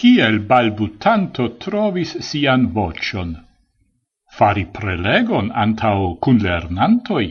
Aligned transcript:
kiel 0.00 0.38
balbutanto 0.50 1.46
trovis 1.62 2.12
sian 2.26 2.62
vocion. 2.76 3.32
Fari 4.36 4.62
prelegon 4.76 5.50
antau 5.62 6.14
cunlernantoi? 6.24 7.26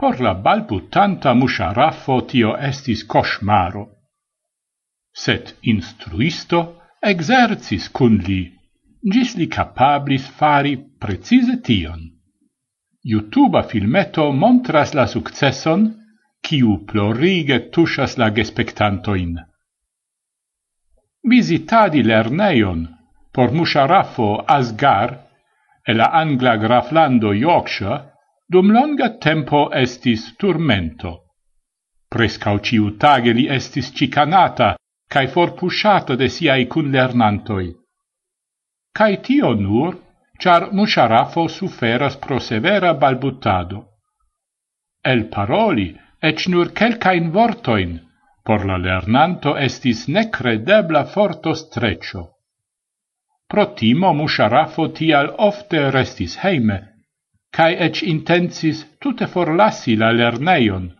Por 0.00 0.20
la 0.26 0.34
balbutanta 0.46 1.32
musharafo 1.40 2.16
tio 2.32 2.50
estis 2.70 3.04
cosmaro. 3.14 3.84
Set 5.22 5.54
instruisto 5.72 6.60
exercis 7.12 7.86
cun 7.96 8.18
li, 8.26 8.42
gis 9.14 9.32
li 9.38 9.46
capablis 9.56 10.26
fari 10.40 10.74
precise 11.04 11.56
tion. 11.68 12.02
YouTube 13.12 13.62
filmeto 13.70 14.26
montras 14.42 14.92
la 14.98 15.06
successon, 15.14 15.88
kiu 16.44 16.76
plorige 16.92 17.58
tushas 17.72 18.18
la 18.20 18.28
gespectantoin 18.36 19.32
visitadi 21.24 22.02
lerneion 22.02 22.88
por 23.32 23.52
musharafo 23.52 24.44
Asgar 24.46 25.10
e 25.86 25.92
la 25.94 26.10
angla 26.10 26.56
graflando 26.56 27.32
Yorkshire 27.32 28.12
dum 28.48 28.70
longa 28.70 29.08
tempo 29.18 29.70
estis 29.70 30.36
turmento. 30.36 31.12
Prescau 32.08 32.58
ciutage 32.60 33.32
li 33.32 33.48
estis 33.48 33.92
cicanata 33.96 34.74
cae 35.08 35.28
forpusciata 35.28 36.14
de 36.16 36.28
siai 36.28 36.66
cunlernantoi. 36.66 37.68
Cae 38.92 39.16
tio 39.20 39.54
nur, 39.54 39.96
char 40.38 40.72
musharafo 40.72 41.48
suferas 41.48 42.16
pro 42.16 42.38
severa 42.38 42.92
balbutado. 42.94 43.78
El 45.02 45.28
paroli, 45.28 45.88
ec 46.20 46.46
nur 46.48 46.72
quelcain 46.72 47.30
vortoin, 47.30 48.00
Por 48.44 48.64
la 48.66 48.76
lernanto 48.76 49.56
estis 49.56 50.06
necredebla 50.08 51.04
forto 51.04 51.54
streccio. 51.54 52.22
Pro 53.48 53.66
timo 53.78 54.12
Musharafo 54.12 54.88
tial 54.96 55.28
ofte 55.38 55.90
restis 55.90 56.38
heime, 56.42 56.78
cae 57.52 57.76
ec 57.86 58.02
intensis 58.02 58.82
tute 58.98 59.28
forlassi 59.28 59.94
la 59.96 60.10
lerneion, 60.10 60.90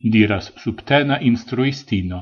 diras 0.00 0.50
subtena 0.56 1.20
instruistino. 1.20 2.20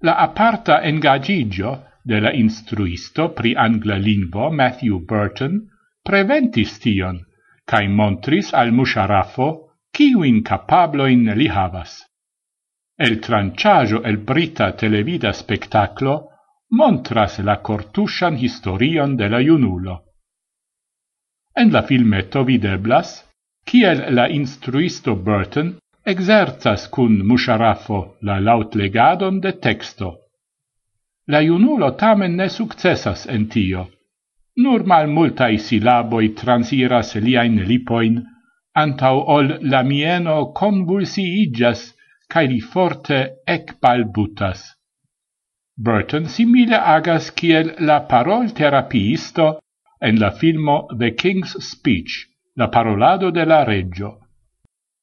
La 0.00 0.14
aparta 0.24 0.80
engagigio 0.92 1.76
de 2.04 2.20
la 2.20 2.32
instruisto 2.32 3.28
pri 3.34 3.56
angla 3.56 3.96
lingvo 3.98 4.50
Matthew 4.50 5.00
Burton 5.10 5.60
preventis 6.06 6.78
tion, 6.78 7.18
cae 7.66 7.88
montris 7.88 8.52
al 8.54 8.70
musharafo 8.70 9.48
ciuin 9.92 10.44
capabloin 10.44 11.32
li 11.34 11.48
havas. 11.48 11.98
El 12.98 13.20
tranciaggio 13.20 14.02
el 14.04 14.16
brita 14.16 14.74
televida 14.74 15.32
spectaclo 15.32 16.30
montras 16.70 17.38
la 17.40 17.60
cortushan 17.60 18.38
historion 18.38 19.16
de 19.16 19.28
la 19.28 19.40
iunulo. 19.40 20.02
En 21.54 21.72
la 21.72 21.82
filmeto 21.82 22.44
videblas 22.44 23.24
kiel 23.66 24.14
la 24.14 24.28
instruisto 24.28 25.14
Burton 25.14 25.76
exerzas 26.06 26.88
cun 26.88 27.18
musharafo 27.26 28.16
la 28.22 28.38
laut 28.40 28.74
legadon 28.74 29.40
de 29.40 29.52
texto. 29.52 30.16
La 31.26 31.40
iunulo 31.42 31.90
tamen 31.96 32.36
ne 32.36 32.48
successas 32.48 33.26
en 33.26 33.48
tio. 33.48 33.88
Nur 34.56 34.84
mal 34.84 35.06
multai 35.08 35.58
silaboi 35.58 36.28
transiras 36.34 37.14
liain 37.16 37.60
lipoin, 37.68 38.24
antau 38.72 39.20
ol 39.36 39.58
la 39.60 39.82
mieno 39.82 40.52
convulsiigas 40.54 41.95
cae 42.32 42.48
li 42.50 42.60
forte 42.60 43.18
ec 43.46 43.76
balbutas. 43.80 44.62
Burton 45.76 46.26
simile 46.32 46.78
agas 46.96 47.30
kiel 47.38 47.74
la 47.88 48.00
parol 48.10 48.52
terapiisto 48.58 49.48
en 50.00 50.18
la 50.18 50.30
filmo 50.30 50.76
The 50.98 51.14
King's 51.14 51.56
Speech, 51.70 52.12
la 52.56 52.68
parolado 52.68 53.30
de 53.30 53.44
la 53.44 53.64
reggio. 53.64 54.18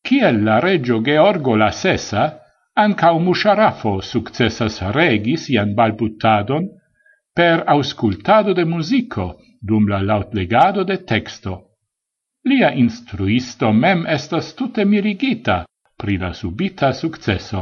Kiel 0.04 0.44
la 0.44 0.60
reggio 0.60 1.02
Georgo 1.02 1.56
la 1.56 1.72
sesa, 1.72 2.40
ancau 2.76 3.20
Musharafo 3.20 4.02
successas 4.02 4.82
regis 4.96 5.50
ian 5.50 5.76
balbuttadon 5.76 6.68
per 7.36 7.64
auscultado 7.68 8.54
de 8.54 8.66
musico 8.66 9.36
dum 9.62 9.88
la 9.88 10.02
lautlegado 10.02 10.84
de 10.84 10.98
texto. 10.98 11.54
Lia 12.46 12.74
instruisto 12.74 13.72
mem 13.72 14.06
estas 14.08 14.54
tute 14.56 14.86
mirigita 14.86 15.64
pri 16.04 16.18
la 16.18 16.34
subita 16.34 16.92
successo. 16.92 17.60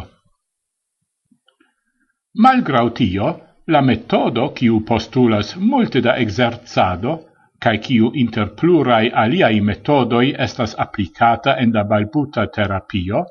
Malgrau 2.42 2.90
tio, 2.90 3.28
la 3.70 3.82
metodo 3.86 4.48
quiu 4.58 4.80
postulas 4.82 5.52
multe 5.56 6.02
da 6.02 6.16
exerzado 6.18 7.14
cae 7.62 7.78
quiu 7.86 8.10
inter 8.24 8.48
plurai 8.58 9.12
aliai 9.24 9.60
metodoi 9.62 10.32
estas 10.46 10.74
applicata 10.86 11.54
en 11.62 11.76
la 11.76 11.84
balbuta 11.92 12.48
terapio, 12.56 13.22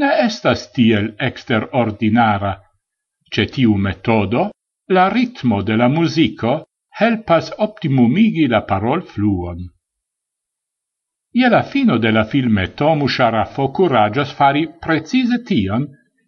ne 0.00 0.10
estas 0.24 0.64
tiel 0.74 1.12
exterordinara. 1.28 2.52
Ce 3.30 3.46
tiu 3.46 3.76
metodo, 3.76 4.48
la 4.88 5.06
ritmo 5.08 5.62
de 5.62 5.76
la 5.76 5.88
musico 5.88 6.56
helpas 6.98 7.52
optimumigi 7.58 8.48
la 8.48 8.64
parol 8.72 9.06
fluon. 9.12 9.62
Ie 11.34 11.48
la 11.48 11.62
fino 11.62 11.96
de 11.98 12.10
la 12.12 12.24
filme 12.24 12.66
Tomu 12.76 13.06
Sharafo 13.08 13.68
curagios 13.72 14.32
fari 14.36 14.66
precise 14.86 15.38
tion, 15.48 15.86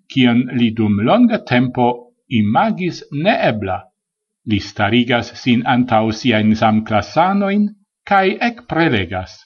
cion 0.09 0.39
li 0.57 0.71
dum 0.71 1.01
longa 1.09 1.39
tempo 1.45 1.89
imagis 2.29 3.03
neebla. 3.13 3.83
Li 4.49 4.61
starigas 4.61 5.33
sin 5.41 5.63
antau 5.67 6.09
insam 6.09 6.85
classanoin 6.85 7.69
cae 8.07 8.39
ec 8.41 8.67
prelegas. 8.67 9.45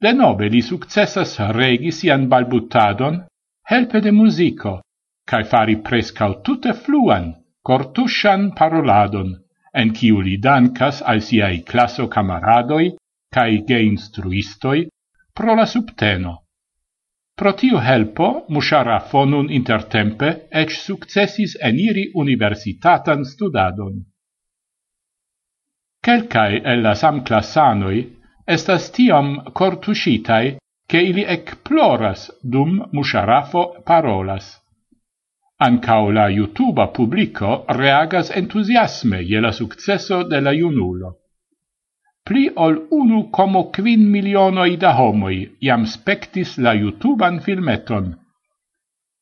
De 0.00 0.12
nove 0.12 0.48
li 0.48 0.62
successas 0.62 1.38
regi 1.52 1.90
sian 1.90 2.28
balbutadon, 2.28 3.26
helpe 3.68 4.00
de 4.00 4.10
musico, 4.10 4.80
cae 5.26 5.44
fari 5.44 5.76
prescau 5.76 6.40
tutte 6.42 6.72
fluan, 6.72 7.34
cortushan 7.62 8.52
paroladon, 8.54 9.36
en 9.74 9.92
ciu 9.92 10.20
li 10.20 10.38
dancas 10.38 11.02
al 11.02 11.20
siai 11.20 11.60
classo 11.62 12.08
camaradoi 12.08 12.96
cae 13.28 13.62
ge 13.68 13.80
instruistoi 13.82 14.86
pro 15.32 15.54
la 15.54 15.66
subteno. 15.66 16.34
Pro 17.38 17.52
tiu 17.54 17.78
helpo, 17.78 18.46
Musharrafo 18.48 19.24
nun 19.24 19.50
intertempe 19.50 20.30
ec 20.50 20.72
successis 20.74 21.54
eniri 21.62 22.10
universitatan 22.14 23.24
studadon. 23.24 24.00
Quelcae 26.02 26.62
el 26.72 26.82
la 26.82 26.94
samclassanoi 26.94 28.00
estas 28.56 28.90
tiom 28.90 29.52
cortuscitai 29.52 30.56
che 30.88 31.00
ili 31.10 31.24
ecploras 31.36 32.30
dum 32.42 32.88
Musharrafo 32.92 33.82
parolas. 33.84 34.56
Ancao 35.60 36.10
la 36.10 36.28
YouTube 36.28 36.88
publico 36.92 37.64
reagas 37.68 38.30
entusiasme 38.30 39.22
je 39.22 39.40
la 39.40 39.52
successo 39.52 40.22
de 40.22 40.40
la 40.40 40.52
iunulo 40.52 41.27
pli 42.28 42.44
ol 42.64 42.74
unu 43.00 43.20
como 43.36 43.62
quin 43.74 44.02
milionoi 44.14 44.76
da 44.82 44.92
homoi 44.98 45.38
iam 45.66 45.86
spectis 45.86 46.50
la 46.64 46.72
YouTuban 46.80 47.40
filmeton. 47.44 48.10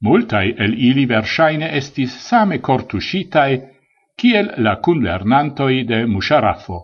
Multai 0.05 0.55
el 0.65 0.75
ili 0.89 1.05
versaine 1.09 1.69
estis 1.81 2.17
same 2.29 2.59
cortuscitae, 2.59 3.55
kiel 4.19 4.51
la 4.59 4.75
cunlernantoi 4.85 5.85
de 5.91 6.05
Musharafo. 6.07 6.81